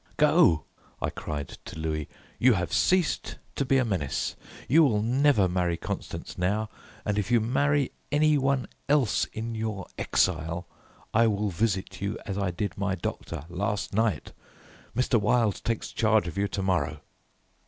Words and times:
"Go," 0.17 0.63
I 0.99 1.11
cried 1.11 1.47
to 1.65 1.77
Louis, 1.77 2.09
"you 2.39 2.53
have 2.53 2.73
ceased 2.73 3.37
to 3.55 3.63
be 3.63 3.77
a 3.77 3.85
menace. 3.85 4.35
You 4.67 4.81
will 4.83 5.03
never 5.03 5.47
marry 5.47 5.77
Constance 5.77 6.39
now, 6.39 6.71
and 7.05 7.19
if 7.19 7.29
you 7.29 7.39
marry 7.39 7.91
any 8.11 8.35
one 8.35 8.67
else 8.89 9.25
in 9.25 9.53
your 9.53 9.85
exile, 9.99 10.65
I 11.13 11.27
will 11.27 11.51
visit 11.51 12.01
you 12.01 12.17
as 12.25 12.35
I 12.35 12.49
did 12.49 12.79
my 12.79 12.95
doctor 12.95 13.45
last 13.47 13.93
night. 13.93 14.31
Mr. 14.95 15.21
Wilde 15.21 15.61
takes 15.63 15.91
charge 15.91 16.27
of 16.27 16.35
you 16.35 16.47
to 16.47 16.63
morrow." 16.63 17.01